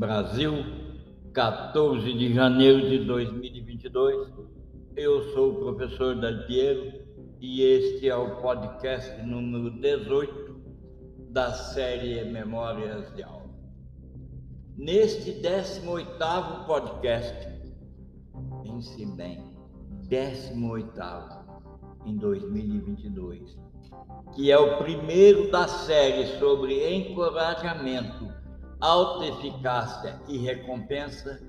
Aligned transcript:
Brasil, 0.00 0.64
14 1.34 2.10
de 2.14 2.32
janeiro 2.32 2.88
de 2.88 3.04
2022. 3.04 4.32
Eu 4.96 5.34
sou 5.34 5.50
o 5.50 5.56
professor 5.56 6.18
Dalpiero 6.18 6.90
e 7.38 7.60
este 7.60 8.08
é 8.08 8.16
o 8.16 8.36
podcast 8.36 9.20
número 9.20 9.70
18 9.78 10.58
da 11.28 11.52
série 11.52 12.24
Memórias 12.24 13.14
de 13.14 13.22
Aula. 13.22 13.50
Neste 14.74 15.32
18º 15.32 16.64
podcast, 16.64 17.48
pense 18.62 19.04
bem, 19.04 19.44
18º 20.08 21.44
em 22.06 22.16
2022, 22.16 23.58
que 24.34 24.50
é 24.50 24.58
o 24.58 24.78
primeiro 24.78 25.50
da 25.50 25.68
série 25.68 26.38
sobre 26.38 26.90
encorajamento 26.90 28.39
autoeficácia 28.80 30.20
e 30.26 30.38
recompensa, 30.38 31.40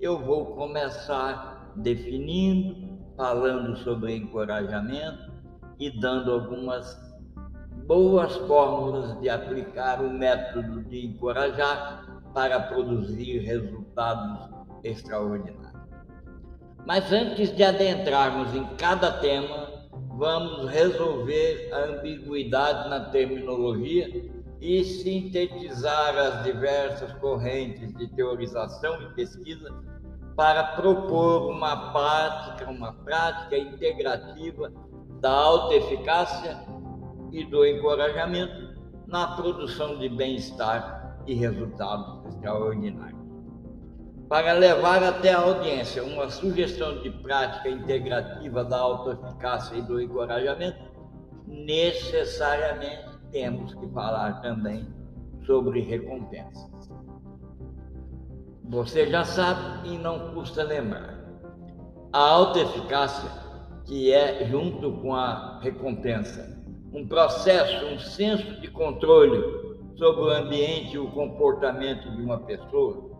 eu 0.00 0.18
vou 0.18 0.56
começar 0.56 1.72
definindo, 1.76 2.98
falando 3.16 3.76
sobre 3.78 4.16
encorajamento 4.16 5.30
e 5.78 5.90
dando 6.00 6.32
algumas 6.32 6.98
boas 7.86 8.36
fórmulas 8.36 9.20
de 9.20 9.28
aplicar 9.28 10.02
o 10.02 10.10
método 10.10 10.82
de 10.84 11.06
encorajar 11.06 12.22
para 12.34 12.60
produzir 12.60 13.38
resultados 13.40 14.48
extraordinários. 14.82 15.70
Mas 16.86 17.12
antes 17.12 17.54
de 17.54 17.62
adentrarmos 17.62 18.54
em 18.54 18.64
cada 18.76 19.12
tema, 19.12 19.68
vamos 20.16 20.70
resolver 20.70 21.70
a 21.72 21.84
ambiguidade 21.84 22.88
na 22.88 23.00
terminologia 23.06 24.29
e 24.60 24.84
sintetizar 24.84 26.16
as 26.16 26.44
diversas 26.44 27.12
correntes 27.14 27.94
de 27.94 28.06
teorização 28.08 29.00
e 29.02 29.14
pesquisa 29.14 29.74
para 30.36 30.64
propor 30.76 31.50
uma 31.50 31.92
prática, 31.92 32.70
uma 32.70 32.92
prática 32.92 33.56
integrativa 33.56 34.72
da 35.20 35.30
autoeficácia 35.30 36.58
e 37.32 37.44
do 37.44 37.66
encorajamento 37.66 38.78
na 39.06 39.36
produção 39.36 39.98
de 39.98 40.08
bem-estar 40.08 41.18
e 41.26 41.34
resultados 41.34 42.26
extraordinários. 42.26 43.20
Para 44.28 44.52
levar 44.52 45.02
até 45.02 45.32
a 45.32 45.40
audiência 45.40 46.04
uma 46.04 46.30
sugestão 46.30 47.02
de 47.02 47.10
prática 47.10 47.68
integrativa 47.68 48.64
da 48.64 48.78
autoeficácia 48.78 49.76
e 49.76 49.82
do 49.82 50.00
encorajamento, 50.00 50.78
necessariamente 51.46 53.09
temos 53.32 53.74
que 53.74 53.86
falar 53.88 54.40
também 54.40 54.86
sobre 55.46 55.80
recompensas. 55.80 56.90
Você 58.68 59.08
já 59.10 59.24
sabe 59.24 59.88
e 59.88 59.98
não 59.98 60.32
custa 60.32 60.62
lembrar. 60.62 61.18
A 62.12 62.18
alta 62.18 62.60
eficácia, 62.60 63.30
que 63.84 64.12
é 64.12 64.44
junto 64.46 64.92
com 64.98 65.14
a 65.14 65.58
recompensa, 65.60 66.60
um 66.92 67.06
processo, 67.06 67.86
um 67.86 67.98
senso 67.98 68.60
de 68.60 68.68
controle 68.68 69.40
sobre 69.96 70.22
o 70.22 70.30
ambiente 70.30 70.94
e 70.94 70.98
o 70.98 71.10
comportamento 71.10 72.10
de 72.10 72.22
uma 72.22 72.38
pessoa. 72.38 73.10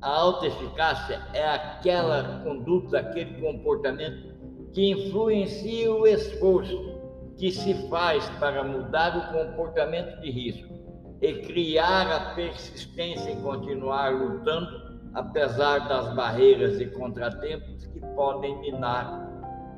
A 0.00 0.08
alta 0.08 0.46
eficácia 0.46 1.20
é 1.32 1.46
aquela 1.46 2.40
conduta, 2.44 2.98
aquele 2.98 3.40
comportamento 3.40 4.34
que 4.72 4.90
influencia 4.90 5.92
o 5.92 6.06
esforço 6.06 6.93
que 7.36 7.50
se 7.50 7.88
faz 7.88 8.28
para 8.38 8.62
mudar 8.62 9.16
o 9.16 9.32
comportamento 9.32 10.20
de 10.20 10.30
risco 10.30 10.72
e 11.20 11.32
criar 11.42 12.10
a 12.10 12.34
persistência 12.34 13.30
em 13.30 13.40
continuar 13.42 14.10
lutando, 14.10 14.68
apesar 15.14 15.88
das 15.88 16.14
barreiras 16.14 16.80
e 16.80 16.86
contratempos 16.86 17.86
que 17.86 18.00
podem 18.14 18.58
minar 18.60 19.24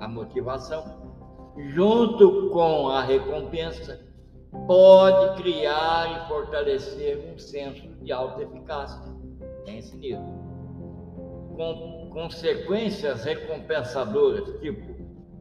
a 0.00 0.08
motivação, 0.08 0.84
junto 1.56 2.50
com 2.50 2.88
a 2.88 3.02
recompensa, 3.02 4.04
pode 4.66 5.42
criar 5.42 6.24
e 6.24 6.28
fortalecer 6.28 7.32
um 7.32 7.38
senso 7.38 7.88
de 8.02 8.12
autoeficácia. 8.12 9.00
Pense 9.64 9.96
nisso. 9.96 10.22
Com 11.56 12.10
consequências 12.12 13.24
recompensadoras, 13.24 14.60
tipo 14.60 14.95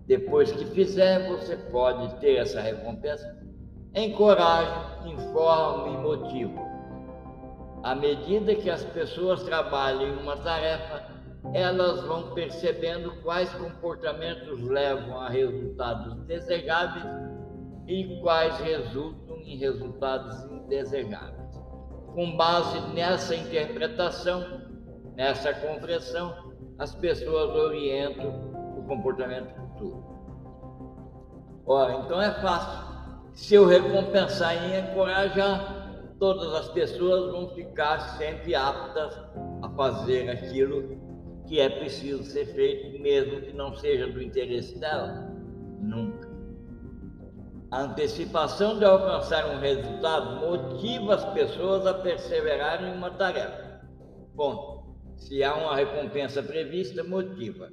depois 0.08 0.52
que 0.52 0.66
fizer, 0.66 1.28
você 1.28 1.56
pode 1.56 2.16
ter 2.20 2.36
essa 2.36 2.62
recompensa. 2.62 3.36
Encoraje, 3.96 5.10
informe 5.10 5.96
e 5.96 5.98
motive. 5.98 6.60
À 7.82 7.96
medida 7.96 8.56
que 8.56 8.70
as 8.70 8.84
pessoas 8.84 9.44
trabalham 9.44 10.08
em 10.08 10.18
uma 10.18 10.38
tarefa, 10.38 11.04
elas 11.54 12.04
vão 12.04 12.34
percebendo 12.34 13.12
quais 13.22 13.52
comportamentos 13.54 14.62
levam 14.62 15.20
a 15.20 15.30
resultados 15.30 16.16
desejáveis 16.26 17.06
e 17.88 18.20
quais 18.22 18.58
resultam 18.60 19.38
em 19.38 19.58
resultados 19.58 20.44
indesejáveis. 20.52 21.56
Com 22.14 22.36
base 22.36 22.80
nessa 22.94 23.36
interpretação, 23.36 24.62
nessa 25.16 25.54
compreensão, 25.54 26.54
as 26.78 26.94
pessoas 26.96 27.56
orientam 27.56 28.54
o 28.78 28.84
comportamento 28.88 29.65
futuro. 29.76 30.04
Ora, 31.66 31.96
então 31.96 32.22
é 32.22 32.32
fácil. 32.42 32.86
Se 33.34 33.56
eu 33.56 33.66
recompensar 33.66 34.56
e 34.70 34.80
encorajar, 34.80 36.14
todas 36.20 36.54
as 36.54 36.70
pessoas 36.70 37.32
vão 37.32 37.50
ficar 37.50 38.00
sempre 38.18 38.56
aptas 38.56 39.20
a 39.62 39.70
fazer 39.70 40.30
aquilo 40.30 40.98
que 41.46 41.60
é 41.60 41.70
preciso 41.70 42.24
ser 42.24 42.46
feito, 42.48 43.02
mesmo 43.02 43.42
que 43.42 43.54
não 43.54 43.76
seja 43.76 44.08
do 44.08 44.22
interesse 44.22 44.78
dela. 44.80 45.30
Nunca. 45.82 46.30
A 47.72 47.82
antecipação 47.82 48.80
de 48.80 48.86
alcançar 48.86 49.48
um 49.50 49.60
resultado 49.60 50.40
motiva 50.40 51.16
as 51.16 51.26
pessoas 51.34 51.86
a 51.86 51.94
perseverarem 51.94 52.92
em 52.92 52.98
uma 52.98 53.12
tarefa. 53.12 53.82
Ponto. 54.36 54.86
Se 55.18 55.44
há 55.44 55.56
uma 55.56 55.76
recompensa 55.76 56.42
prevista, 56.42 57.04
motiva. 57.04 57.70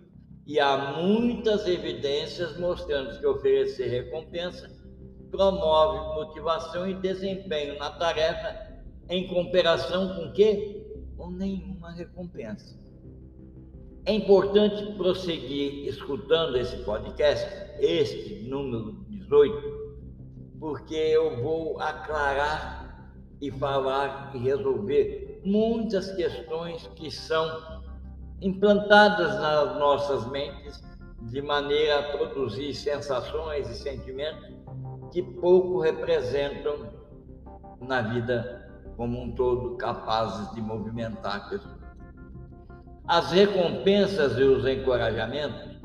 E 0.47 0.59
há 0.59 0.99
muitas 1.01 1.67
evidências 1.67 2.59
mostrando 2.59 3.19
que 3.19 3.27
oferecer 3.27 3.89
recompensa 3.89 4.71
promove 5.31 6.15
motivação 6.15 6.89
e 6.89 6.95
desempenho 6.95 7.79
na 7.79 7.91
tarefa 7.91 8.83
em 9.09 9.27
comparação 9.29 10.15
com 10.15 10.33
quê? 10.33 10.85
Com 11.17 11.31
nenhuma 11.31 11.93
recompensa. 11.93 12.79
É 14.05 14.13
importante 14.13 14.95
prosseguir 14.97 15.87
escutando 15.89 16.57
esse 16.57 16.77
podcast, 16.79 17.49
este 17.79 18.43
número 18.49 19.05
18, 19.09 19.93
porque 20.59 20.95
eu 20.95 21.41
vou 21.41 21.81
aclarar 21.81 23.15
e 23.41 23.51
falar 23.53 24.33
e 24.35 24.39
resolver 24.39 25.41
muitas 25.45 26.11
questões 26.13 26.87
que 26.97 27.11
são 27.11 27.82
implantadas 28.43 29.39
nas 29.39 29.79
nossas 29.79 30.27
mentes 30.31 30.83
de 31.23 31.41
maneira 31.41 32.01
a 32.01 32.03
produzir 32.17 32.75
sensações 32.75 33.69
e 33.71 33.75
sentimentos 33.77 34.51
que 35.13 35.23
pouco 35.23 35.81
representam 35.81 36.91
na 37.81 38.03
vida 38.03 38.69
como 38.97 39.21
um 39.21 39.33
todo 39.33 39.77
capazes 39.77 40.53
de 40.55 40.61
movimentar 40.61 41.37
a 41.37 41.49
pessoa. 41.49 41.79
As 43.07 43.31
recompensas 43.31 44.37
e 44.37 44.43
os 44.43 44.67
encorajamentos 44.67 45.81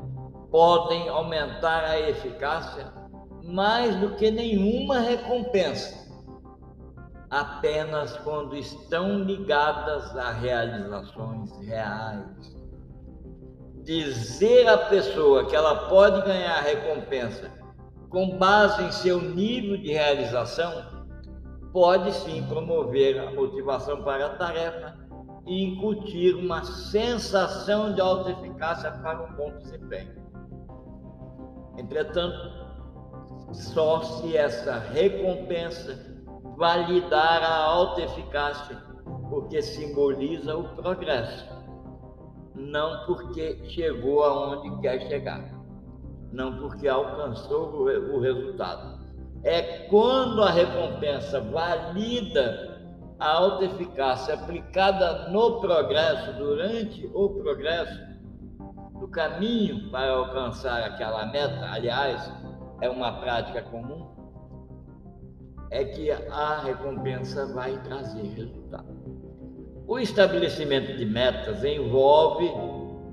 podem 0.50 1.08
aumentar 1.08 1.84
a 1.84 2.00
eficácia 2.00 2.92
mais 3.44 3.94
do 3.96 4.16
que 4.16 4.30
nenhuma 4.30 4.98
recompensa 4.98 6.07
apenas 7.30 8.16
quando 8.18 8.56
estão 8.56 9.20
ligadas 9.20 10.16
a 10.16 10.32
realizações 10.32 11.56
reais. 11.58 12.56
Dizer 13.84 14.68
à 14.68 14.78
pessoa 14.78 15.46
que 15.46 15.56
ela 15.56 15.88
pode 15.88 16.22
ganhar 16.22 16.60
recompensa 16.60 17.50
com 18.08 18.36
base 18.38 18.82
em 18.82 18.92
seu 18.92 19.20
nível 19.20 19.76
de 19.76 19.92
realização 19.92 20.98
pode 21.72 22.12
sim 22.12 22.42
promover 22.46 23.18
a 23.18 23.30
motivação 23.30 24.02
para 24.02 24.26
a 24.26 24.36
tarefa 24.36 24.96
e 25.46 25.64
incutir 25.64 26.34
uma 26.34 26.64
sensação 26.64 27.94
de 27.94 28.00
autoeficácia 28.00 28.90
para 28.90 29.22
um 29.22 29.32
bom 29.34 29.56
desempenho. 29.58 30.16
Entretanto, 31.78 32.58
só 33.52 34.02
se 34.02 34.36
essa 34.36 34.78
recompensa 34.78 36.07
validar 36.58 37.40
a 37.40 37.56
alta 37.64 38.02
eficácia, 38.02 38.76
porque 39.30 39.62
simboliza 39.62 40.56
o 40.56 40.64
progresso, 40.74 41.46
não 42.56 43.06
porque 43.06 43.64
chegou 43.68 44.24
aonde 44.24 44.76
quer 44.80 45.00
chegar, 45.08 45.40
não 46.32 46.58
porque 46.58 46.88
alcançou 46.88 47.84
o 47.84 48.18
resultado. 48.20 48.98
É 49.44 49.86
quando 49.86 50.42
a 50.42 50.50
recompensa 50.50 51.40
valida 51.40 52.76
a 53.20 53.30
alta 53.30 53.64
eficácia 53.64 54.34
aplicada 54.34 55.28
no 55.30 55.60
progresso, 55.60 56.32
durante 56.34 57.08
o 57.14 57.30
progresso, 57.30 58.08
do 58.98 59.06
caminho 59.06 59.90
para 59.90 60.10
alcançar 60.10 60.82
aquela 60.82 61.26
meta, 61.26 61.70
aliás, 61.70 62.32
é 62.80 62.90
uma 62.90 63.12
prática 63.20 63.62
comum, 63.62 64.17
é 65.70 65.84
que 65.84 66.10
a 66.10 66.60
recompensa 66.60 67.46
vai 67.46 67.76
trazer 67.82 68.22
resultado. 68.22 68.98
O 69.86 69.98
estabelecimento 69.98 70.96
de 70.96 71.04
metas 71.04 71.64
envolve 71.64 72.46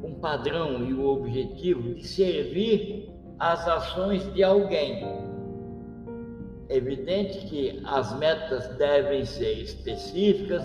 um 0.04 0.16
padrão 0.20 0.84
e 0.84 0.94
o 0.94 1.06
objetivo 1.08 1.96
de 1.96 2.06
servir 2.06 3.10
às 3.40 3.68
ações 3.68 4.34
de 4.34 4.44
alguém. 4.44 5.04
Evidente 6.70 7.46
que 7.48 7.82
as 7.86 8.18
metas 8.18 8.68
devem 8.78 9.24
ser 9.24 9.62
específicas, 9.62 10.64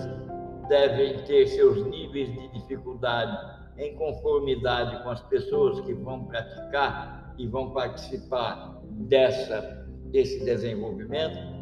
devem 0.69 1.22
ter 1.25 1.46
seus 1.48 1.84
níveis 1.87 2.32
de 2.32 2.48
dificuldade 2.54 3.37
em 3.76 3.94
conformidade 3.96 5.02
com 5.02 5.10
as 5.10 5.20
pessoas 5.22 5.81
que 5.81 5.94
vão 5.94 6.25
praticar 6.25 7.34
e 7.38 7.46
vão 7.46 7.70
participar 7.70 8.81
dessa, 8.84 9.87
desse 10.06 10.44
desenvolvimento, 10.44 11.60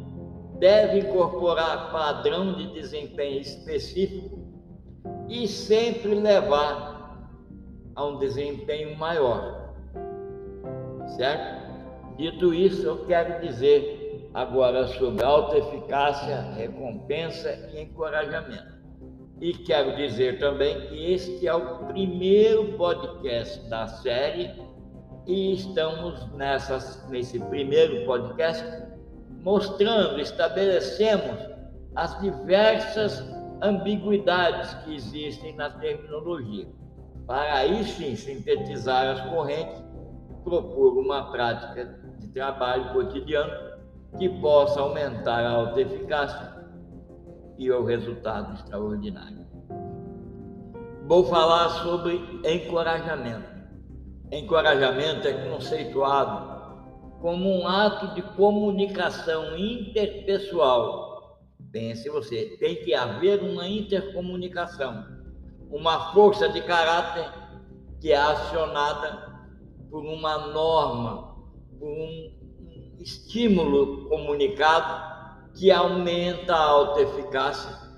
deve 0.58 1.00
incorporar 1.00 1.93
padrão 1.93 2.55
de 2.55 2.72
desempenho 2.72 3.40
específico 3.40 4.38
e 5.28 5.46
sempre 5.46 6.14
levar 6.14 7.31
a 7.94 8.05
um 8.06 8.19
desempenho 8.19 8.96
maior. 8.96 9.75
Certo? 11.16 11.58
Dito 12.16 12.52
isso, 12.52 12.87
eu 12.87 13.06
quero 13.06 13.40
dizer 13.46 14.31
agora 14.34 14.87
sobre 14.88 15.25
autoeficácia, 15.25 16.40
recompensa 16.56 17.70
e 17.72 17.82
encorajamento. 17.82 18.78
E 19.40 19.52
quero 19.52 19.94
dizer 19.96 20.38
também 20.40 20.81
que 20.88 21.12
este 21.12 21.46
é 21.46 21.54
o 21.54 21.87
primeiro 21.87 22.76
podcast 22.76 23.61
da 23.69 23.87
série 23.87 24.50
e 25.26 25.54
estamos 25.54 26.26
nessas, 26.32 27.08
nesse 27.08 27.38
primeiro 27.38 28.04
podcast 28.04 28.64
mostrando, 29.43 30.20
estabelecemos 30.20 31.38
as 31.94 32.19
diversas 32.20 33.25
ambiguidades 33.62 34.73
que 34.85 34.94
existem 34.94 35.55
na 35.56 35.70
terminologia, 35.70 36.69
para 37.26 37.55
aí 37.55 37.85
sim 37.85 38.14
sintetizar 38.14 39.06
as 39.06 39.20
correntes, 39.31 39.82
propor 40.44 40.96
uma 40.96 41.31
prática 41.31 41.99
de 42.19 42.29
trabalho 42.29 42.93
cotidiano 42.93 43.52
que 44.17 44.29
possa 44.40 44.81
aumentar 44.81 45.44
a 45.44 45.50
autoeficácia 45.50 46.56
e 47.58 47.70
o 47.70 47.85
resultado 47.85 48.55
extraordinário. 48.55 49.46
Vou 51.06 51.25
falar 51.25 51.70
sobre 51.82 52.14
encorajamento. 52.44 53.58
Encorajamento 54.31 55.26
é 55.26 55.32
conceituado 55.49 56.57
como 57.20 57.49
um 57.49 57.67
ato 57.67 58.15
de 58.15 58.23
comunicação 58.23 59.56
interpessoal. 59.56 61.38
Pense 61.73 62.09
você, 62.09 62.56
tem 62.59 62.76
que 62.76 62.94
haver 62.94 63.43
uma 63.43 63.69
intercomunicação, 63.69 65.05
uma 65.70 66.12
força 66.12 66.49
de 66.49 66.62
caráter 66.62 67.31
que 68.00 68.12
é 68.12 68.17
acionada 68.17 69.43
por 69.91 70.05
uma 70.05 70.49
norma, 70.49 71.37
por 71.79 71.88
um 71.88 72.38
estímulo 73.00 74.09
comunicado 74.09 75.53
que 75.55 75.71
aumenta 75.71 76.55
a 76.55 76.64
autoeficácia 76.64 77.88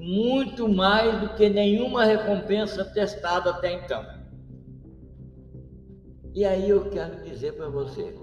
muito 0.00 0.66
mais 0.66 1.20
do 1.20 1.34
que 1.34 1.50
nenhuma 1.50 2.04
recompensa 2.04 2.84
testada 2.86 3.50
até 3.50 3.74
então. 3.74 4.02
E 6.32 6.44
aí 6.44 6.70
eu 6.70 6.88
quero 6.88 7.22
dizer 7.22 7.52
para 7.52 7.68
você, 7.68 8.14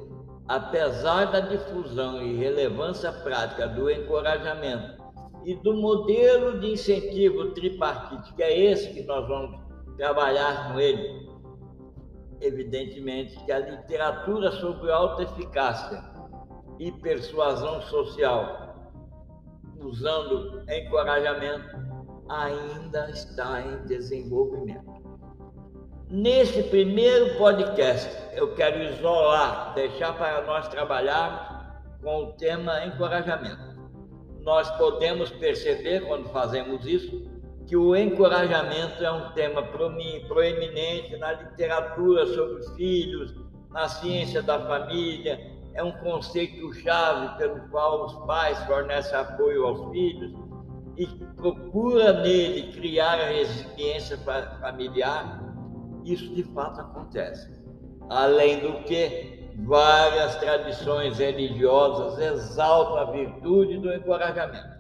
apesar 0.48 1.26
da 1.32 1.40
difusão 1.40 2.22
e 2.22 2.36
relevância 2.38 3.12
prática 3.12 3.68
do 3.68 3.90
encorajamento 3.90 5.04
e 5.46 5.56
do 5.56 5.74
modelo 5.76 6.60
de 6.60 6.72
incentivo 6.72 7.52
tripartite, 7.52 8.34
que 8.34 8.44
é 8.44 8.58
esse 8.58 8.94
que 8.94 9.04
nós 9.04 9.28
vamos 9.28 9.60
trabalhar 9.98 10.72
com 10.72 10.80
ele, 10.80 11.28
evidentemente 12.42 13.38
que 13.46 13.52
a 13.52 13.60
literatura 13.60 14.52
sobre 14.52 14.92
autoeficácia 14.92 16.04
e 16.80 16.92
persuasão 16.92 17.82
social 17.82 18.68
usando 19.80 20.64
encorajamento, 20.70 21.78
ainda 22.30 23.10
está 23.10 23.62
em 23.62 23.86
desenvolvimento. 23.86 24.97
Nesse 26.10 26.64
primeiro 26.64 27.38
podcast, 27.38 28.10
eu 28.34 28.56
quero 28.56 28.82
isolar, 28.82 29.74
deixar 29.74 30.14
para 30.18 30.42
nós 30.44 30.66
trabalharmos 30.70 31.66
com 32.02 32.24
o 32.24 32.32
tema 32.32 32.86
encorajamento. 32.86 33.76
Nós 34.40 34.70
podemos 34.78 35.30
perceber, 35.32 36.08
quando 36.08 36.30
fazemos 36.30 36.86
isso, 36.86 37.30
que 37.68 37.76
o 37.76 37.94
encorajamento 37.94 39.04
é 39.04 39.12
um 39.12 39.34
tema 39.34 39.62
proeminente 39.62 41.18
na 41.18 41.34
literatura 41.34 42.26
sobre 42.26 42.64
filhos, 42.78 43.36
na 43.70 43.90
ciência 43.90 44.42
da 44.42 44.66
família, 44.66 45.38
é 45.74 45.84
um 45.84 45.92
conceito-chave 45.92 47.38
pelo 47.38 47.68
qual 47.68 48.06
os 48.06 48.14
pais 48.26 48.58
fornecem 48.64 49.14
apoio 49.14 49.66
aos 49.66 49.92
filhos 49.92 50.32
e 50.96 51.06
procura 51.36 52.14
nele 52.14 52.72
criar 52.72 53.20
a 53.20 53.26
resiliência 53.26 54.18
familiar, 54.18 55.47
isso 56.14 56.34
de 56.34 56.44
fato 56.44 56.82
acontece. 56.82 57.50
Além 58.10 58.60
do 58.60 58.84
que, 58.84 59.52
várias 59.60 60.36
tradições 60.36 61.18
religiosas 61.18 62.20
exaltam 62.20 62.98
a 62.98 63.12
virtude 63.12 63.78
do 63.80 63.94
encorajamento. 63.94 64.78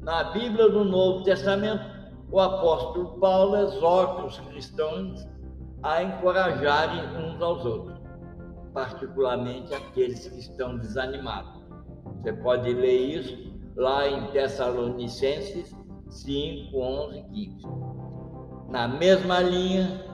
Na 0.00 0.24
Bíblia 0.32 0.68
do 0.68 0.84
Novo 0.84 1.24
Testamento, 1.24 1.84
o 2.30 2.40
apóstolo 2.40 3.18
Paulo 3.18 3.56
exorta 3.56 4.24
os 4.24 4.38
cristãos 4.40 5.26
a 5.82 6.02
encorajarem 6.02 7.00
uns 7.16 7.40
aos 7.40 7.64
outros 7.64 7.98
particularmente 8.78 9.74
aqueles 9.74 10.28
que 10.28 10.38
estão 10.38 10.76
desanimados. 10.78 11.60
Você 12.22 12.32
pode 12.34 12.72
ler 12.72 12.96
isso 12.96 13.52
lá 13.74 14.08
em 14.08 14.30
Tessalonicenses 14.30 15.76
5, 16.08 16.76
11 16.76 17.24
e 17.32 17.46
15. 17.46 17.66
Na 18.68 18.86
mesma 18.86 19.40
linha, 19.40 20.04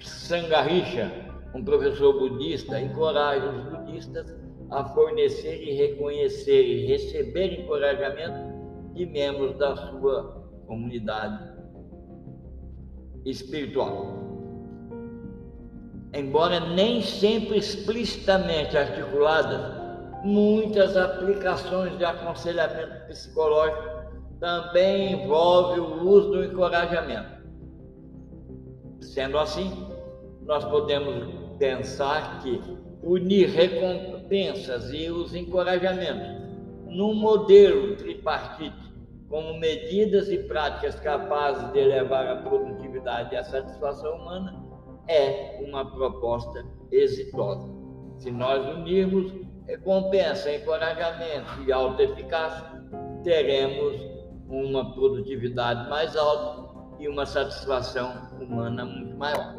Sangarisha, 0.00 1.10
um 1.54 1.64
professor 1.64 2.18
budista, 2.18 2.80
encoraja 2.80 3.48
os 3.50 3.64
budistas 3.64 4.34
a 4.70 4.84
fornecer 4.84 5.62
e 5.62 5.74
reconhecer 5.74 6.62
e 6.62 6.86
receber 6.86 7.60
encorajamento 7.60 8.54
de 8.94 9.06
membros 9.06 9.56
da 9.58 9.76
sua 9.76 10.44
comunidade 10.66 11.52
espiritual 13.24 14.24
embora 16.14 16.60
nem 16.60 17.02
sempre 17.02 17.58
explicitamente 17.58 18.76
articuladas, 18.78 19.60
muitas 20.22 20.96
aplicações 20.96 21.98
de 21.98 22.04
aconselhamento 22.04 23.06
psicológico 23.08 23.82
também 24.40 25.12
envolvem 25.12 25.80
o 25.80 26.08
uso 26.08 26.30
do 26.30 26.44
encorajamento. 26.44 27.33
Sendo 29.14 29.38
assim, 29.38 29.70
nós 30.42 30.64
podemos 30.64 31.32
pensar 31.56 32.42
que 32.42 32.60
unir 33.00 33.48
recompensas 33.48 34.92
e 34.92 35.08
os 35.08 35.36
encorajamentos 35.36 36.42
num 36.88 37.14
modelo 37.14 37.94
tripartite 37.94 38.92
como 39.28 39.56
medidas 39.60 40.28
e 40.30 40.38
práticas 40.38 40.98
capazes 40.98 41.72
de 41.72 41.78
elevar 41.78 42.26
a 42.26 42.42
produtividade 42.42 43.32
e 43.34 43.38
a 43.38 43.44
satisfação 43.44 44.16
humana 44.16 44.60
é 45.06 45.62
uma 45.64 45.88
proposta 45.92 46.64
exitosa. 46.90 47.72
Se 48.18 48.32
nós 48.32 48.66
unirmos 48.66 49.32
recompensa, 49.68 50.52
encorajamento 50.52 51.62
e 51.64 51.72
alta 51.72 52.02
eficácia, 52.02 52.66
teremos 53.22 53.94
uma 54.48 54.92
produtividade 54.92 55.88
mais 55.88 56.16
alta 56.16 56.63
e 56.98 57.08
uma 57.08 57.26
satisfação 57.26 58.12
humana 58.40 58.84
muito 58.84 59.16
maior. 59.16 59.54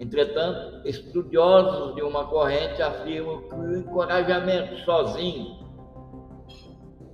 Entretanto, 0.00 0.86
estudiosos 0.86 1.94
de 1.96 2.02
uma 2.02 2.24
corrente 2.26 2.80
afirmam 2.80 3.42
que 3.42 3.54
o 3.54 3.78
encorajamento 3.78 4.76
sozinho 4.84 5.58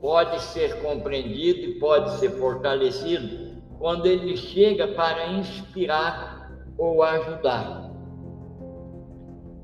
pode 0.00 0.38
ser 0.42 0.82
compreendido 0.82 1.60
e 1.60 1.78
pode 1.78 2.18
ser 2.18 2.30
fortalecido 2.32 3.62
quando 3.78 4.04
ele 4.06 4.36
chega 4.36 4.88
para 4.88 5.28
inspirar 5.28 6.52
ou 6.76 7.02
ajudar. 7.02 7.90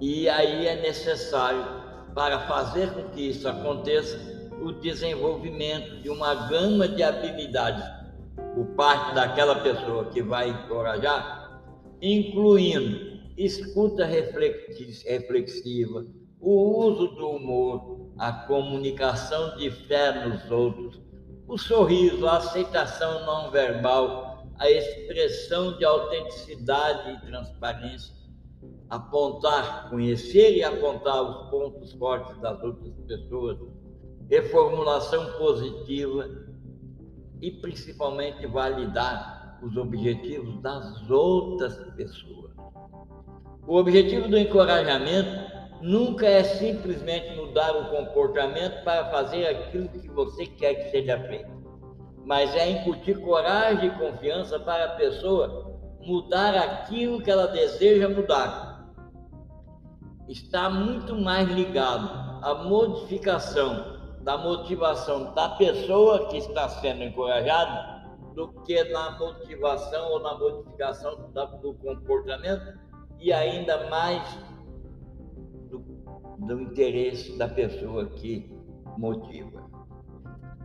E 0.01 0.29
aí 0.31 0.67
é 0.67 0.81
necessário, 0.81 1.63
para 2.15 2.41
fazer 2.41 2.91
com 2.95 3.11
que 3.11 3.29
isso 3.29 3.47
aconteça, 3.47 4.19
o 4.63 4.73
desenvolvimento 4.73 6.03
de 6.03 6.09
uma 6.09 6.49
gama 6.49 6.89
de 6.89 7.03
habilidades 7.03 8.00
por 8.61 8.67
parte 8.75 9.15
daquela 9.15 9.63
pessoa 9.63 10.11
que 10.11 10.21
vai 10.21 10.51
encorajar, 10.51 11.63
incluindo 12.03 13.19
escuta 13.35 14.05
reflexiva, 14.05 16.05
o 16.39 16.85
uso 16.85 17.09
do 17.15 17.31
humor, 17.31 18.11
a 18.19 18.31
comunicação 18.31 19.57
de 19.57 19.71
fé 19.71 20.27
nos 20.27 20.51
outros, 20.51 21.01
o 21.49 21.57
sorriso, 21.57 22.27
a 22.27 22.37
aceitação 22.37 23.25
não 23.25 23.51
verbal, 23.51 24.47
a 24.59 24.71
expressão 24.71 25.79
de 25.79 25.87
autenticidade 25.87 27.13
e 27.13 27.31
transparência, 27.31 28.15
apontar, 28.91 29.89
conhecer 29.89 30.59
e 30.59 30.63
apontar 30.63 31.23
os 31.23 31.49
pontos 31.49 31.95
fortes 31.95 32.39
das 32.43 32.63
outras 32.63 32.93
pessoas, 33.09 33.57
reformulação 34.29 35.33
positiva 35.39 36.50
e 37.41 37.51
principalmente 37.51 38.47
validar 38.47 39.59
os 39.63 39.77
objetivos 39.77 40.61
das 40.63 41.11
outras 41.11 41.77
pessoas. 41.95 42.51
O 43.67 43.77
objetivo 43.77 44.29
do 44.29 44.39
encorajamento 44.39 45.31
nunca 45.81 46.27
é 46.27 46.43
simplesmente 46.43 47.37
mudar 47.37 47.73
o 47.77 47.91
comportamento 47.91 48.83
para 48.85 49.11
fazer 49.11 49.47
aquilo 49.47 49.89
que 49.89 50.09
você 50.09 50.47
quer 50.47 50.75
que 50.75 50.91
seja 50.91 51.19
feito, 51.29 51.51
mas 52.25 52.55
é 52.55 52.71
incutir 52.71 53.19
coragem 53.21 53.89
e 53.89 53.99
confiança 53.99 54.59
para 54.59 54.85
a 54.87 54.97
pessoa 54.97 55.79
mudar 56.01 56.55
aquilo 56.57 57.23
que 57.23 57.31
ela 57.31 57.47
deseja 57.47 58.09
mudar 58.09 58.71
está 60.31 60.71
muito 60.71 61.17
mais 61.17 61.49
ligado 61.49 62.09
à 62.43 62.63
modificação 62.65 64.00
da 64.23 64.37
motivação 64.39 65.33
da 65.35 65.51
pessoa 65.51 66.29
que 66.29 66.39
está 66.39 66.69
sendo 66.69 67.03
encorajada 67.05 68.01
do 68.35 68.49
que 68.63 68.85
na 68.85 69.19
motivação 69.19 70.11
ou 70.13 70.21
na 70.21 70.35
modificação 70.39 71.31
do 71.63 71.75
comportamento 71.75 72.79
e 73.19 73.33
ainda 73.33 73.89
mais 73.89 74.23
do, 75.71 75.79
do 76.39 76.61
interesse 76.61 77.37
da 77.37 77.49
pessoa 77.49 78.07
que 78.07 78.51
motiva. 78.97 79.69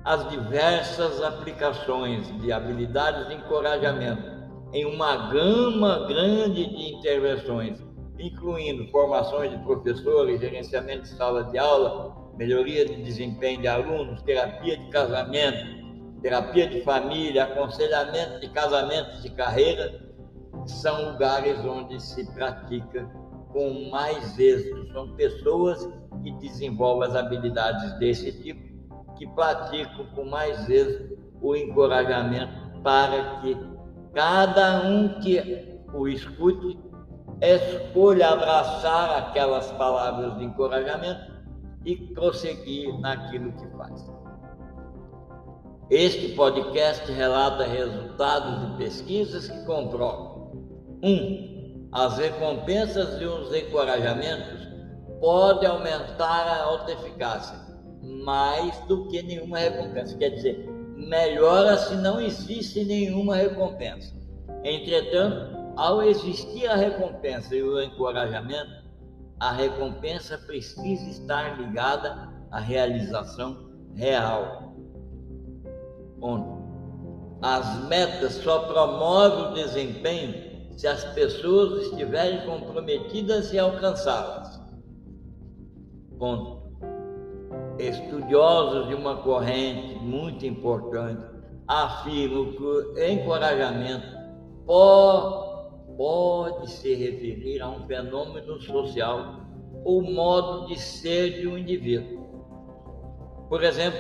As 0.04 0.30
diversas 0.30 1.22
aplicações 1.22 2.28
de 2.42 2.52
habilidades 2.52 3.28
de 3.28 3.36
encorajamento 3.36 4.36
em 4.74 4.86
uma 4.86 5.32
gama 5.32 6.06
grande 6.08 6.66
de 6.66 6.94
intervenções 6.94 7.86
incluindo 8.20 8.88
formações 8.92 9.52
de 9.52 9.58
professores, 9.60 10.40
gerenciamento 10.40 11.04
de 11.04 11.10
sala 11.10 11.44
de 11.46 11.58
aula, 11.58 12.16
melhoria 12.38 12.86
de 12.86 13.02
desempenho 13.04 13.62
de 13.62 13.68
alunos, 13.68 14.22
terapia 14.24 14.78
de 14.78 14.90
casamento, 14.90 16.22
terapia 16.22 16.68
de 16.68 16.82
família, 16.82 17.44
aconselhamento 17.44 18.40
de 18.40 18.50
casamentos 18.50 19.22
de 19.22 19.30
carreira, 19.32 20.06
são 20.66 21.12
lugares 21.12 21.60
onde 21.64 22.02
se 22.02 22.26
pratica 22.34 23.06
com 23.54 23.90
mais 23.90 24.38
êxito. 24.38 24.92
São 24.92 25.16
pessoas 25.16 25.88
que 26.24 26.32
desenvolvem 26.40 27.10
as 27.10 27.16
habilidades 27.16 27.98
desse 28.00 28.32
tipo, 28.42 28.62
que 29.16 29.28
praticam 29.28 30.06
com 30.16 30.26
mais 30.26 30.70
êxito 30.70 31.18
o 31.42 31.56
encorajamento 31.56 32.82
para 32.82 33.40
que 33.42 33.58
cada 34.14 34.88
um 34.88 35.20
que 35.20 35.80
o 35.94 36.08
escute 36.08 36.80
escolha 37.42 38.30
abraçar 38.30 39.18
aquelas 39.20 39.72
palavras 39.74 40.38
de 40.38 40.46
encorajamento 40.46 41.35
e 41.86 41.96
prosseguir 42.14 43.00
naquilo 43.00 43.52
que 43.54 43.68
faz. 43.78 44.06
Este 45.90 46.30
podcast 46.30 47.12
relata 47.12 47.64
resultados 47.64 48.72
de 48.72 48.78
pesquisas 48.78 49.48
que 49.48 49.66
comprovam: 49.66 50.52
1. 51.04 51.08
Um, 51.08 51.90
as 51.92 52.18
recompensas 52.18 53.22
e 53.22 53.26
os 53.26 53.54
encorajamentos 53.54 54.68
podem 55.20 55.70
aumentar 55.70 56.48
a 56.48 56.64
autoeficácia 56.64 57.66
mais 58.02 58.78
do 58.88 59.08
que 59.08 59.22
nenhuma 59.22 59.60
recompensa. 59.60 60.18
Quer 60.18 60.30
dizer, 60.30 60.68
melhora 60.96 61.78
se 61.78 61.96
não 61.96 62.20
existe 62.20 62.84
nenhuma 62.84 63.36
recompensa. 63.36 64.14
Entretanto, 64.64 65.56
ao 65.78 66.02
existir 66.02 66.68
a 66.68 66.76
recompensa 66.76 67.56
e 67.56 67.62
o 67.62 67.82
encorajamento, 67.82 68.85
a 69.40 69.52
recompensa 69.52 70.38
precisa 70.38 71.10
estar 71.10 71.60
ligada 71.60 72.30
à 72.52 72.60
realização 72.60 73.70
real. 73.94 74.76
Onde 76.22 76.56
as 77.42 77.86
metas 77.88 78.34
só 78.36 78.60
promovem 78.60 79.52
o 79.52 79.54
desempenho 79.54 80.56
se 80.78 80.88
as 80.88 81.04
pessoas 81.14 81.84
estiverem 81.84 82.46
comprometidas 82.46 83.54
em 83.54 83.60
alcançá-las. 83.60 84.60
Ponto. 86.18 86.66
Estudiosos 87.78 88.88
de 88.88 88.96
uma 88.96 89.18
corrente 89.18 89.96
muito 90.00 90.46
importante 90.46 91.22
afirmam 91.68 92.54
que 92.54 92.64
o 92.64 92.98
encorajamento 92.98 94.08
pode 94.66 95.45
pode 95.98 96.70
se 96.72 96.94
referir 96.94 97.62
a 97.62 97.70
um 97.70 97.86
fenômeno 97.88 98.60
social 98.62 99.42
ou 99.84 100.02
modo 100.02 100.68
de 100.68 100.80
ser 100.80 101.42
de 101.42 101.48
um 101.48 101.58
indivíduo. 101.58 102.26
Por 103.50 103.64
exemplo, 103.64 104.00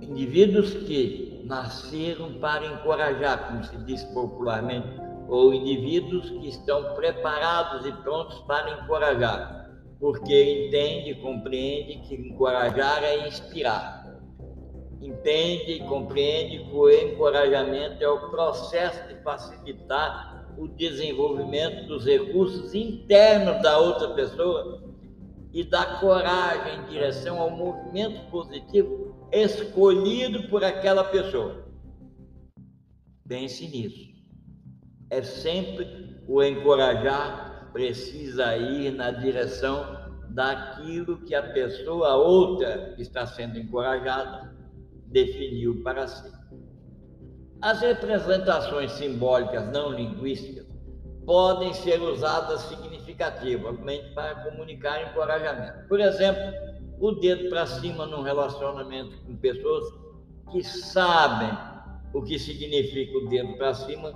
indivíduos 0.00 0.72
que 0.72 1.42
nasceram 1.44 2.34
para 2.34 2.66
encorajar, 2.66 3.48
como 3.48 3.64
se 3.64 3.76
diz 3.84 4.02
popularmente, 4.04 4.88
ou 5.28 5.52
indivíduos 5.52 6.30
que 6.30 6.48
estão 6.48 6.94
preparados 6.94 7.86
e 7.86 7.92
prontos 7.92 8.38
para 8.40 8.82
encorajar, 8.82 9.70
porque 10.00 10.66
entende 10.66 11.10
e 11.10 11.14
compreende 11.16 11.96
que 12.06 12.14
encorajar 12.14 13.02
é 13.02 13.28
inspirar. 13.28 14.04
Entende 15.00 15.72
e 15.72 15.80
compreende 15.80 16.64
que 16.64 16.74
o 16.74 16.88
encorajamento 16.88 18.02
é 18.02 18.08
o 18.08 18.30
processo 18.30 19.06
de 19.08 19.22
facilitar 19.22 20.33
o 20.58 20.68
desenvolvimento 20.68 21.86
dos 21.86 22.04
recursos 22.04 22.74
internos 22.74 23.62
da 23.62 23.78
outra 23.78 24.14
pessoa 24.14 24.82
e 25.52 25.62
da 25.62 25.98
coragem 26.00 26.80
em 26.80 26.88
direção 26.88 27.38
ao 27.40 27.50
movimento 27.50 28.30
positivo 28.30 29.14
escolhido 29.32 30.48
por 30.48 30.64
aquela 30.64 31.04
pessoa. 31.04 31.64
Pense 33.26 33.66
nisso. 33.68 34.12
É 35.10 35.22
sempre 35.22 36.20
o 36.26 36.42
encorajar 36.42 37.70
precisa 37.72 38.56
ir 38.56 38.92
na 38.92 39.10
direção 39.10 40.04
daquilo 40.30 41.20
que 41.24 41.34
a 41.34 41.42
pessoa 41.42 42.16
outra 42.16 42.92
que 42.96 43.02
está 43.02 43.26
sendo 43.26 43.58
encorajada 43.58 44.54
definiu 45.06 45.82
para 45.82 46.06
si. 46.08 46.43
As 47.60 47.80
representações 47.80 48.92
simbólicas 48.92 49.66
não 49.72 49.90
linguísticas 49.90 50.66
podem 51.24 51.72
ser 51.72 52.00
usadas 52.00 52.60
significativamente 52.62 54.12
para 54.14 54.34
comunicar 54.36 55.10
encorajamento. 55.10 55.88
Por 55.88 56.00
exemplo, 56.00 56.52
o 56.98 57.12
dedo 57.12 57.48
para 57.48 57.66
cima 57.66 58.06
num 58.06 58.22
relacionamento 58.22 59.16
com 59.24 59.36
pessoas 59.36 59.84
que 60.52 60.62
sabem 60.62 61.50
o 62.12 62.22
que 62.22 62.38
significa 62.38 63.18
o 63.18 63.28
dedo 63.28 63.56
para 63.56 63.74
cima, 63.74 64.12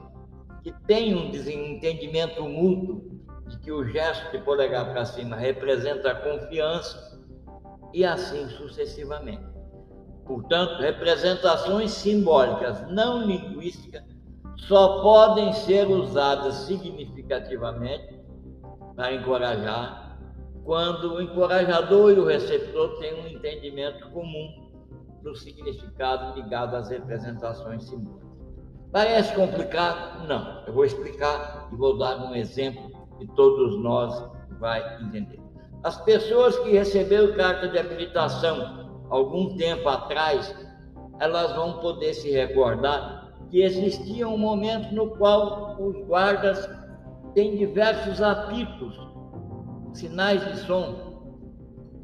que 0.62 0.72
têm 0.86 1.14
um 1.14 1.34
entendimento 1.34 2.42
mútuo 2.42 3.18
de 3.48 3.58
que 3.58 3.72
o 3.72 3.84
gesto 3.84 4.30
de 4.30 4.44
polegar 4.44 4.92
para 4.92 5.04
cima 5.04 5.36
representa 5.36 6.12
a 6.12 6.14
confiança 6.14 7.18
e 7.92 8.04
assim 8.04 8.48
sucessivamente. 8.50 9.57
Portanto, 10.28 10.82
representações 10.82 11.90
simbólicas 11.92 12.86
não 12.90 13.24
linguísticas 13.24 14.04
só 14.58 15.00
podem 15.00 15.54
ser 15.54 15.88
usadas 15.88 16.54
significativamente 16.66 18.20
para 18.94 19.14
encorajar 19.14 20.18
quando 20.64 21.14
o 21.14 21.22
encorajador 21.22 22.10
e 22.12 22.18
o 22.18 22.26
receptor 22.26 22.98
têm 22.98 23.14
um 23.14 23.26
entendimento 23.26 24.10
comum 24.10 24.68
do 25.22 25.34
significado 25.34 26.38
ligado 26.38 26.76
às 26.76 26.90
representações 26.90 27.84
simbólicas. 27.84 28.28
Parece 28.92 29.34
complicado? 29.34 30.26
Não. 30.28 30.62
Eu 30.66 30.74
vou 30.74 30.84
explicar 30.84 31.70
e 31.72 31.76
vou 31.76 31.96
dar 31.96 32.16
um 32.18 32.34
exemplo 32.34 32.90
que 33.18 33.26
todos 33.28 33.82
nós 33.82 34.30
vai 34.58 35.02
entender. 35.02 35.40
As 35.82 35.98
pessoas 36.04 36.58
que 36.58 36.72
receberam 36.72 37.34
carta 37.34 37.68
de 37.68 37.78
habilitação 37.78 38.87
algum 39.10 39.56
tempo 39.56 39.88
atrás, 39.88 40.54
elas 41.20 41.54
vão 41.54 41.80
poder 41.80 42.14
se 42.14 42.30
recordar 42.30 43.32
que 43.50 43.62
existia 43.62 44.28
um 44.28 44.36
momento 44.36 44.94
no 44.94 45.10
qual 45.16 45.76
os 45.80 45.96
guardas 46.06 46.68
têm 47.34 47.56
diversos 47.56 48.20
apitos, 48.20 48.98
sinais 49.92 50.44
de 50.44 50.60
som, 50.60 51.08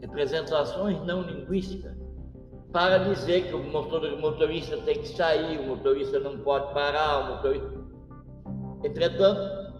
representações 0.00 1.00
não 1.04 1.22
linguísticas, 1.22 1.94
para 2.72 2.98
dizer 2.98 3.48
que 3.48 3.54
o 3.54 3.62
motorista 4.20 4.76
tem 4.78 4.98
que 4.98 5.08
sair, 5.08 5.60
o 5.60 5.68
motorista 5.68 6.18
não 6.18 6.38
pode 6.38 6.72
parar, 6.74 7.18
o 7.18 7.36
motorista. 7.36 7.84
Entretanto, 8.82 9.74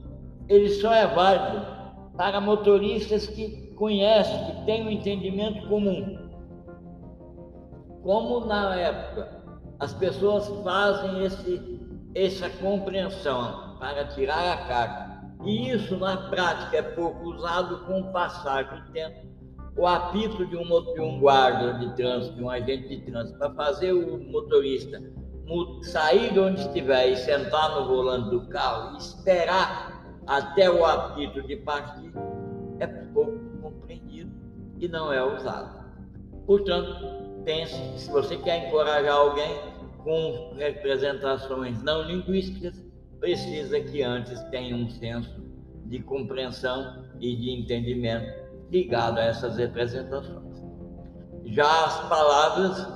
ele 0.49 0.69
só 0.69 0.93
é 0.93 1.07
válido 1.07 1.67
para 2.17 2.41
motoristas 2.41 3.27
que 3.27 3.75
conhecem, 3.75 4.45
que 4.47 4.65
têm 4.67 4.87
um 4.87 4.91
entendimento 4.91 5.67
comum. 5.69 6.24
Como 8.05 8.45
na 8.45 8.77
época 8.77 9.43
as 9.81 9.95
pessoas 9.95 10.47
fazem 10.63 11.25
esse, 11.25 11.81
essa 12.15 12.51
compreensão 12.51 13.77
para 13.81 14.05
tirar 14.09 14.53
a 14.53 14.57
carga, 14.69 15.15
e 15.43 15.71
isso 15.71 15.97
na 15.97 16.29
prática 16.29 16.77
é 16.77 16.83
pouco 16.83 17.31
usado 17.31 17.79
com 17.87 18.01
o 18.01 18.13
passar 18.13 18.65
do 18.65 18.93
tempo. 18.93 19.27
O 19.77 19.87
apito 19.87 20.47
de 20.47 20.57
um, 20.57 20.95
de 20.95 21.01
um 21.01 21.19
guarda 21.19 21.79
de 21.79 21.97
trânsito, 21.97 22.37
de 22.37 22.45
um 22.45 22.51
agente 22.51 22.89
de 22.89 23.01
trânsito, 23.11 23.39
para 23.39 23.53
fazer 23.55 23.93
o 23.93 24.23
motorista 24.31 25.03
sair 25.83 26.33
de 26.33 26.41
onde 26.41 26.61
estiver 26.61 27.09
e 27.09 27.17
sentar 27.17 27.75
no 27.75 27.87
volante 27.87 28.31
do 28.31 28.47
carro 28.49 28.95
e 28.95 28.99
esperar 28.99 30.05
até 30.27 30.71
o 30.71 30.85
apito 30.85 31.43
de 31.43 31.57
partir, 31.57 32.13
é 32.81 32.87
pouco 32.87 33.39
compreendido 33.61 34.31
e 34.79 34.89
não 34.89 35.13
é 35.13 35.23
usado. 35.23 35.85
Portanto, 36.47 37.24
pense 37.45 37.75
se 37.99 38.11
você 38.11 38.37
quer 38.37 38.67
encorajar 38.67 39.15
alguém 39.15 39.59
com 40.03 40.55
representações 40.57 41.83
não 41.83 42.03
linguísticas, 42.03 42.75
precisa 43.21 43.81
que 43.81 44.03
antes 44.03 44.41
tenha 44.45 44.77
um 44.77 44.89
senso 44.89 45.43
de 45.87 46.01
compreensão 46.01 47.05
e 47.21 47.37
de 47.37 47.51
entendimento 47.51 48.45
ligado 48.71 49.19
a 49.19 49.25
essas 49.25 49.57
representações. 49.57 50.63
Já 51.47 51.85
as 51.85 52.09
palavras 52.09 52.89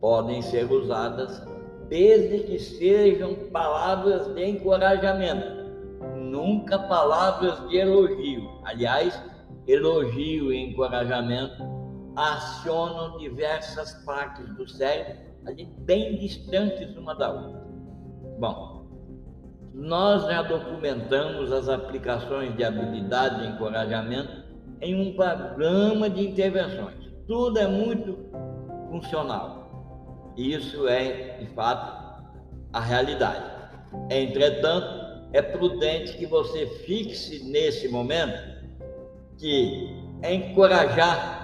podem 0.00 0.40
ser 0.42 0.70
usadas 0.70 1.42
desde 1.88 2.44
que 2.44 2.58
sejam 2.58 3.34
palavras 3.50 4.32
de 4.34 4.44
encorajamento, 4.44 5.68
nunca 6.16 6.78
palavras 6.78 7.68
de 7.68 7.78
elogio. 7.78 8.48
Aliás, 8.64 9.20
elogio 9.66 10.52
e 10.52 10.70
encorajamento 10.70 11.62
acionam 12.20 13.18
diversas 13.18 13.94
partes 14.04 14.46
do 14.54 14.68
cérebro 14.68 15.30
ali 15.46 15.64
bem 15.78 16.18
distantes 16.18 16.94
uma 16.96 17.14
da 17.14 17.30
outra. 17.30 17.64
Bom, 18.38 18.86
nós 19.72 20.24
já 20.24 20.42
documentamos 20.42 21.52
as 21.52 21.68
aplicações 21.68 22.54
de 22.56 22.64
habilidade 22.64 23.44
e 23.44 23.48
encorajamento 23.48 24.44
em 24.80 24.94
um 24.94 25.14
programa 25.14 26.10
de 26.10 26.28
intervenções. 26.28 27.10
Tudo 27.26 27.58
é 27.58 27.66
muito 27.66 28.18
funcional. 28.90 30.32
Isso 30.36 30.88
é, 30.88 31.38
de 31.38 31.46
fato, 31.54 32.24
a 32.72 32.80
realidade. 32.80 33.44
Entretanto, 34.10 35.28
é 35.32 35.40
prudente 35.40 36.16
que 36.16 36.26
você 36.26 36.66
fixe 36.66 37.44
nesse 37.50 37.88
momento 37.88 38.60
que 39.38 39.96
encorajar 40.22 41.39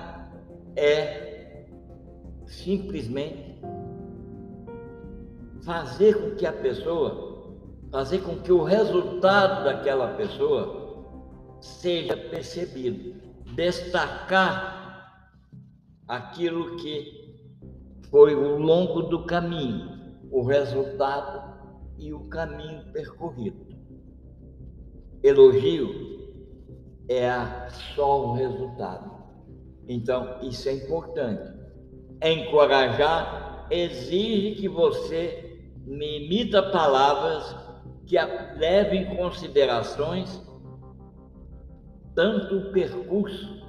é 0.76 1.66
simplesmente 2.46 3.60
fazer 5.64 6.14
com 6.14 6.36
que 6.36 6.46
a 6.46 6.52
pessoa, 6.52 7.56
fazer 7.90 8.20
com 8.20 8.36
que 8.36 8.52
o 8.52 8.62
resultado 8.62 9.64
daquela 9.64 10.14
pessoa 10.14 10.86
seja 11.60 12.16
percebido, 12.16 13.20
destacar 13.54 14.76
aquilo 16.06 16.76
que 16.76 17.26
foi 18.10 18.34
o 18.34 18.58
longo 18.58 19.02
do 19.02 19.24
caminho, 19.24 20.18
o 20.30 20.42
resultado 20.42 21.56
e 21.98 22.12
o 22.12 22.28
caminho 22.28 22.92
percorrido. 22.92 23.66
Elogio 25.22 25.88
é 27.08 27.68
só 27.94 28.28
o 28.28 28.34
resultado. 28.34 29.15
Então, 29.88 30.38
isso 30.42 30.68
é 30.68 30.72
importante. 30.72 31.54
Encorajar 32.22 33.66
exige 33.70 34.56
que 34.56 34.68
você 34.68 35.60
me 35.84 36.24
imita 36.24 36.62
palavras 36.70 37.54
que 38.06 38.16
levem 38.56 39.02
em 39.02 39.16
considerações 39.16 40.42
tanto 42.14 42.56
o 42.56 42.72
percurso 42.72 43.62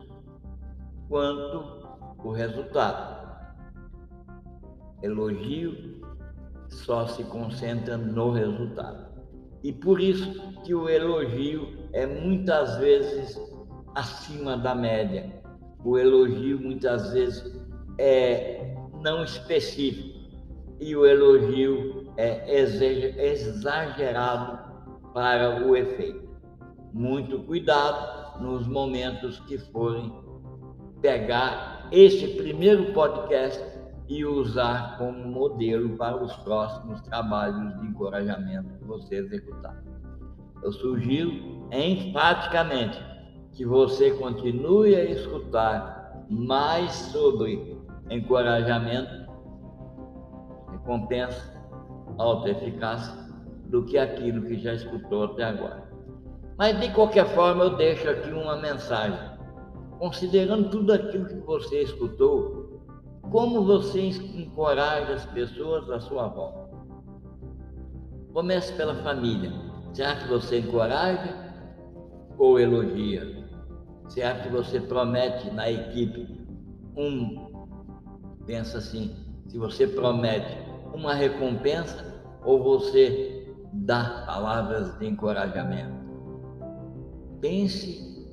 quanto 1.09 1.87
o 2.23 2.31
resultado. 2.31 3.17
Elogio 5.03 6.01
só 6.69 7.05
se 7.07 7.23
concentra 7.25 7.97
no 7.97 8.31
resultado. 8.31 9.07
E 9.63 9.71
por 9.73 9.99
isso 9.99 10.39
que 10.63 10.73
o 10.73 10.87
elogio 10.87 11.89
é 11.91 12.05
muitas 12.05 12.77
vezes 12.77 13.39
acima 13.95 14.57
da 14.57 14.73
média. 14.73 15.36
O 15.87 15.97
elogio 15.97 16.59
muitas 16.59 17.13
vezes 17.13 17.57
é 17.97 18.75
não 19.01 19.23
específico 19.23 20.19
e 20.81 20.93
o 20.93 21.05
elogio 21.05 22.11
é 22.17 22.59
exagerado 23.31 24.59
para 25.13 25.65
o 25.65 25.77
efeito. 25.77 26.27
Muito 26.91 27.39
cuidado 27.43 28.43
nos 28.43 28.67
momentos 28.67 29.39
que 29.47 29.57
forem 29.57 30.11
pegar 31.01 31.87
este 31.93 32.35
primeiro 32.35 32.91
podcast 32.91 33.63
e 34.09 34.25
usar 34.25 34.97
como 34.97 35.25
modelo 35.25 35.95
para 35.95 36.21
os 36.21 36.35
próximos 36.35 36.99
trabalhos 37.03 37.79
de 37.79 37.87
encorajamento 37.87 38.77
que 38.77 38.83
você 38.83 39.19
executar. 39.19 39.81
Eu 40.61 40.73
sugiro 40.73 41.69
enfaticamente 41.71 42.99
que 43.57 43.65
você 43.65 44.11
continue 44.11 44.95
a 44.95 45.03
escutar 45.03 46.23
mais 46.29 46.91
sobre 46.93 47.75
encorajamento, 48.07 49.27
recompensa 50.71 51.57
alta 52.19 52.51
eficácia 52.51 53.11
do 53.65 53.83
que 53.83 53.97
aquilo 53.97 54.43
que 54.43 54.59
já 54.59 54.75
escutou 54.75 55.23
até 55.23 55.43
agora. 55.43 55.89
Mas 56.55 56.79
de 56.79 56.91
qualquer 56.91 57.25
forma, 57.33 57.63
eu 57.63 57.75
deixo 57.75 58.07
aqui 58.07 58.29
uma 58.29 58.57
mensagem. 58.57 59.19
Considerando 59.97 60.69
tudo 60.69 60.93
aquilo 60.93 61.25
que 61.25 61.39
você 61.39 61.81
escutou, 61.81 62.79
como 63.31 63.65
você 63.65 64.09
encoraja 64.35 65.13
as 65.13 65.25
pessoas 65.25 65.89
à 65.89 65.99
sua 65.99 66.27
volta? 66.27 66.69
Comece 68.33 68.71
pela 68.73 68.93
família. 68.97 69.51
Será 69.93 70.15
que 70.15 70.27
você 70.27 70.59
encoraja 70.59 71.35
ou 72.37 72.59
elogia? 72.59 73.46
Será 74.07 74.35
que 74.35 74.49
você 74.49 74.79
promete 74.79 75.49
na 75.51 75.69
equipe 75.69 76.27
um? 76.95 77.51
Pensa 78.45 78.77
assim: 78.77 79.15
se 79.47 79.57
você 79.57 79.87
promete 79.87 80.57
uma 80.93 81.13
recompensa 81.13 82.21
ou 82.43 82.63
você 82.63 83.53
dá 83.73 84.23
palavras 84.25 84.97
de 84.97 85.07
encorajamento? 85.07 85.97
Pense 87.41 88.27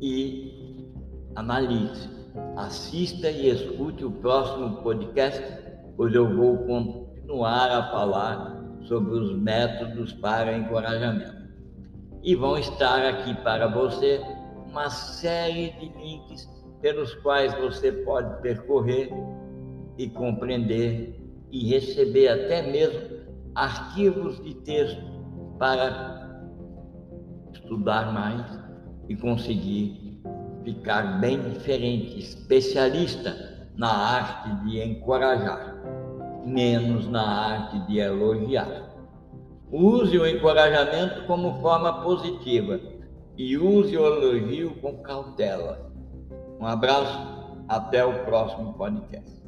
e 0.00 0.92
analise. 1.36 2.08
Assista 2.56 3.30
e 3.30 3.50
escute 3.50 4.04
o 4.04 4.10
próximo 4.10 4.82
podcast, 4.82 5.42
pois 5.96 6.14
eu 6.14 6.36
vou 6.36 6.58
continuar 6.58 7.70
a 7.70 7.90
falar 7.90 8.58
sobre 8.82 9.12
os 9.12 9.36
métodos 9.36 10.12
para 10.14 10.56
encorajamento. 10.56 11.36
E 12.22 12.34
vão 12.34 12.58
estar 12.58 13.04
aqui 13.06 13.34
para 13.42 13.66
você 13.68 14.20
uma 14.68 14.90
série 14.90 15.70
de 15.72 15.88
links 15.98 16.48
pelos 16.82 17.14
quais 17.16 17.52
você 17.54 17.90
pode 17.90 18.40
percorrer 18.42 19.10
e 19.96 20.08
compreender 20.10 21.18
e 21.50 21.70
receber 21.70 22.28
até 22.28 22.70
mesmo 22.70 23.18
arquivos 23.54 24.42
de 24.44 24.54
texto 24.56 25.02
para 25.58 26.44
estudar 27.52 28.12
mais 28.12 28.46
e 29.08 29.16
conseguir 29.16 30.20
ficar 30.62 31.18
bem 31.18 31.40
diferente, 31.50 32.18
especialista 32.18 33.68
na 33.74 33.90
arte 33.90 34.66
de 34.66 34.80
encorajar, 34.82 35.82
menos 36.44 37.08
na 37.08 37.22
arte 37.22 37.86
de 37.86 37.98
elogiar. 37.98 38.86
Use 39.70 40.18
o 40.18 40.26
encorajamento 40.26 41.26
como 41.26 41.60
forma 41.60 42.02
positiva 42.02 42.97
e 43.38 43.56
use 43.56 43.96
o 43.96 44.04
elogio 44.04 44.74
com 44.80 44.98
cautela. 44.98 45.90
Um 46.60 46.66
abraço, 46.66 47.54
até 47.68 48.04
o 48.04 48.24
próximo 48.24 48.74
podcast. 48.74 49.40